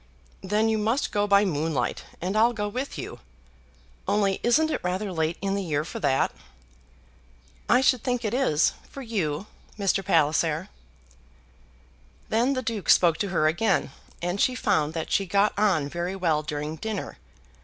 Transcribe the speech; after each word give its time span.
"Then 0.41 0.67
you 0.67 0.79
must 0.79 1.11
go 1.11 1.27
by 1.27 1.45
moonlight, 1.45 2.05
and 2.19 2.35
I'll 2.35 2.53
go 2.53 2.67
with 2.67 2.97
you. 2.97 3.19
Only 4.07 4.39
isn't 4.41 4.71
it 4.71 4.83
rather 4.83 5.11
late 5.11 5.37
in 5.43 5.53
the 5.53 5.61
year 5.61 5.85
for 5.85 5.99
that?" 5.99 6.31
"I 7.69 7.81
should 7.81 8.01
think 8.01 8.25
it 8.25 8.33
is, 8.33 8.73
for 8.89 9.03
you, 9.03 9.45
Mr. 9.77 10.03
Palliser." 10.03 10.69
Then 12.29 12.53
the 12.53 12.63
Duke 12.63 12.89
spoke 12.89 13.17
to 13.19 13.29
her 13.29 13.45
again, 13.45 13.91
and 14.23 14.41
she 14.41 14.55
found 14.55 14.95
that 14.95 15.11
she 15.11 15.27
got 15.27 15.53
on 15.55 15.87
very 15.87 16.15
well 16.15 16.41
during 16.41 16.77
dinner. 16.77 17.19